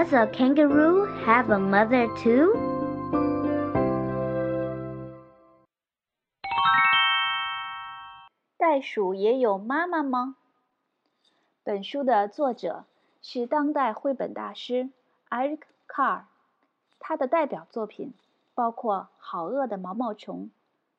[0.00, 2.56] Does a kangaroo have a mother too?
[8.56, 10.36] 袋鼠也有妈妈吗？
[11.62, 12.86] 本书的作者
[13.20, 14.88] 是当代绘本大师
[15.28, 16.22] Eric Carr，
[16.98, 18.14] 他的代表作品
[18.54, 20.44] 包括《好饿的毛毛虫》《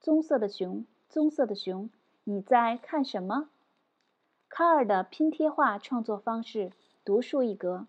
[0.00, 0.76] 棕色的熊》
[1.10, 1.84] 《棕色的熊》，
[2.24, 3.50] 你在看什么？
[4.48, 6.72] 卡尔的拼贴画创作方式
[7.04, 7.86] 独树一格，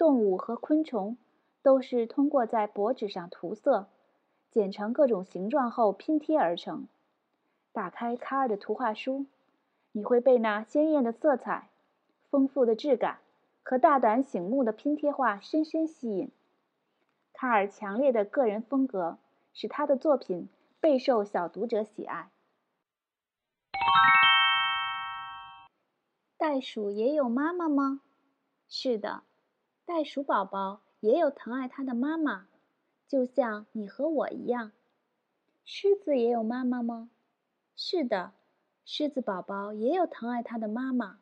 [0.00, 1.18] 动物和昆虫
[1.60, 3.86] 都是通过在薄纸上涂色，
[4.50, 6.88] 剪成各种形状后拼贴而成。
[7.70, 9.26] 打开卡尔的图画书，
[9.92, 11.68] 你会被那鲜艳的色彩、
[12.30, 13.18] 丰富的质感
[13.62, 16.30] 和大胆醒目的拼贴画深深吸引。
[17.34, 19.18] 卡尔强烈的个人风格
[19.52, 20.48] 使他的作品
[20.80, 22.30] 备受小读者喜爱。
[26.38, 28.00] 袋鼠也有妈妈吗？
[28.66, 29.24] 是的，
[29.92, 32.46] 袋鼠宝宝也有疼爱它的妈妈，
[33.08, 34.70] 就像你和我一样。
[35.64, 37.10] 狮子也有妈妈吗？
[37.74, 38.30] 是的，
[38.84, 41.18] 狮子宝宝也有疼爱它的妈妈。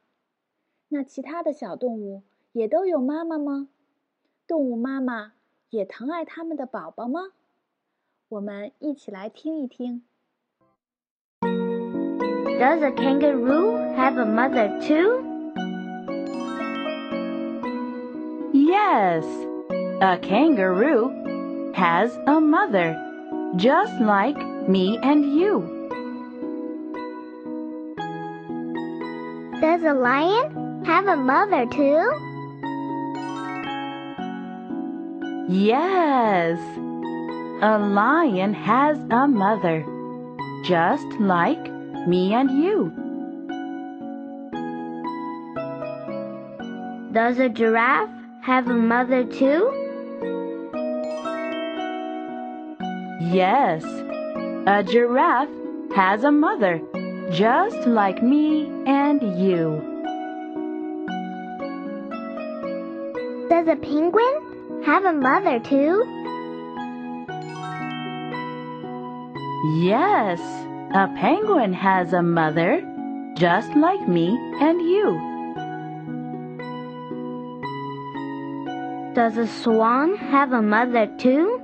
[0.88, 3.70] 那其他的小动物也都有妈妈吗？
[4.46, 5.32] 动物妈妈
[5.70, 7.32] 也疼爱它们的宝宝吗？
[8.28, 10.04] 我们一起来听一听。
[11.40, 15.27] Does a kangaroo have a mother too?
[18.90, 19.26] Yes,
[20.00, 22.96] a kangaroo has a mother,
[23.56, 25.52] just like me and you.
[29.60, 32.00] Does a lion have a mother too?
[35.52, 36.58] Yes,
[37.60, 39.84] a lion has a mother,
[40.64, 41.70] just like
[42.06, 42.90] me and you.
[47.12, 48.17] Does a giraffe
[48.48, 49.70] have a mother too?
[53.20, 53.84] Yes,
[54.66, 55.50] a giraffe
[55.94, 56.80] has a mother,
[57.30, 59.82] just like me and you.
[63.50, 66.04] Does a penguin have a mother too?
[69.84, 70.40] Yes,
[70.94, 72.80] a penguin has a mother,
[73.36, 75.37] just like me and you.
[79.18, 81.60] Does a swan have a mother too?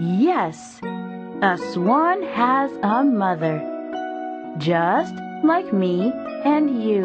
[0.00, 0.80] Yes,
[1.42, 3.62] a swan has a mother,
[4.58, 6.12] just like me
[6.44, 7.04] and you.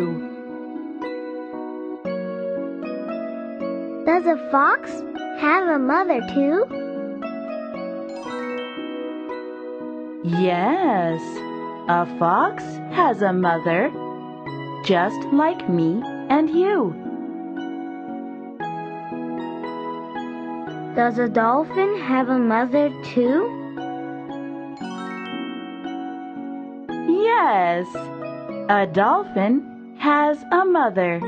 [4.07, 4.89] Does a fox
[5.37, 6.65] have a mother too?
[10.23, 11.21] Yes,
[11.87, 12.63] a fox
[12.93, 13.91] has a mother,
[14.83, 16.93] just like me and you.
[20.95, 23.51] Does a dolphin have a mother too?
[27.07, 27.85] Yes,
[28.69, 31.19] a dolphin has a mother.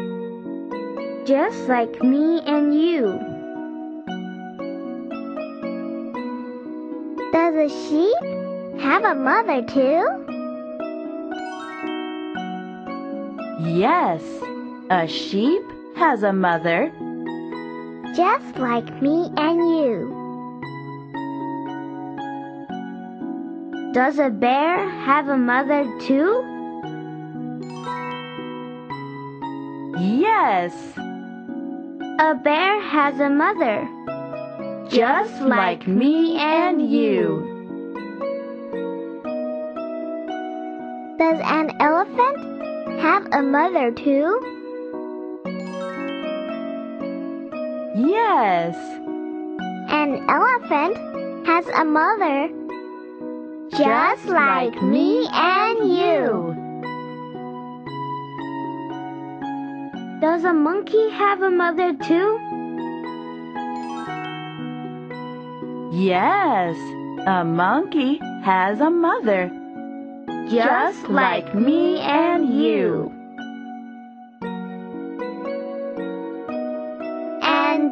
[1.26, 3.20] Just like me and you.
[7.34, 10.28] Does a sheep have a mother too?
[13.60, 14.24] Yes,
[14.90, 15.62] a sheep
[15.96, 16.92] has a mother.
[18.16, 20.14] Just like me and you.
[23.94, 26.44] Does a bear have a mother too?
[30.00, 30.74] Yes,
[32.20, 33.88] A bear has a mother.
[34.90, 37.44] just like me and you.
[41.20, 44.57] Does an elephant have a mother too?
[47.98, 48.76] Yes,
[49.90, 52.48] An elephant has a mother.
[53.72, 56.54] Just like me and you.
[60.22, 62.38] Does a monkey have a mother too?
[65.92, 66.76] yes,
[67.26, 69.50] a monkey has a mother,
[70.52, 73.12] just like me and you.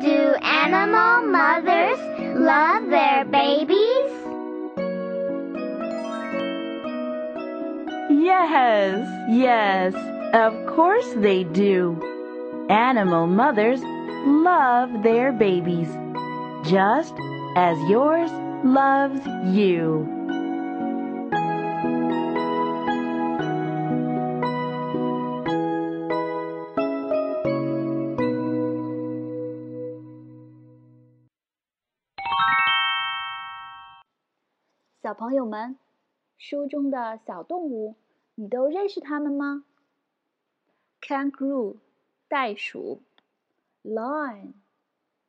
[0.01, 1.97] Do animal mothers
[2.37, 4.11] love their babies?
[8.09, 9.93] Yes, yes,
[10.33, 11.97] of course they do.
[12.69, 13.79] Animal mothers
[14.25, 15.87] love their babies,
[16.65, 17.13] just
[17.55, 18.31] as yours
[18.65, 19.21] loves
[19.55, 20.24] you.
[35.05, 35.77] 小朋友们，
[36.35, 37.93] 书中的小动物，
[38.33, 39.63] 你都认识它们吗
[40.99, 41.77] ？Kangaroo，
[42.27, 43.03] 袋鼠
[43.83, 44.53] ；Lion，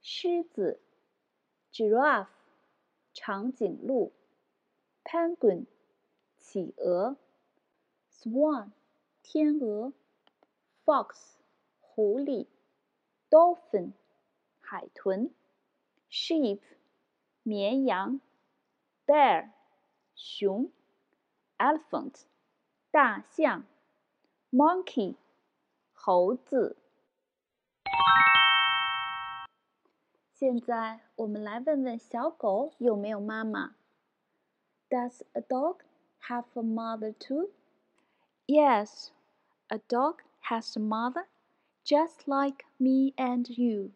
[0.01, 0.81] 狮子
[1.71, 2.29] ；Giraffe，
[3.13, 4.15] 长颈鹿
[5.05, 5.67] ；Penguin，
[6.39, 7.19] 企鹅
[8.11, 8.71] ；Swan，
[9.23, 9.93] 天鹅
[10.87, 11.35] ；Fox，
[11.83, 12.47] 狐狸
[13.29, 13.93] ；Dolphin，
[14.59, 15.31] 海豚
[16.11, 16.61] ；Sheep，
[17.43, 18.23] 绵羊。
[19.07, 19.51] bear
[20.16, 20.72] 熊，
[21.58, 22.24] elephant
[22.92, 23.64] 大象，
[24.52, 25.16] monkey
[25.94, 26.78] 猴子。
[30.34, 33.76] 现在我们来问问小狗有没有妈妈？
[34.90, 35.82] Does a dog
[36.28, 37.52] have a mother too?
[38.48, 39.12] Yes,
[39.68, 40.18] a dog
[40.50, 41.28] has a mother,
[41.86, 43.92] just like me and you.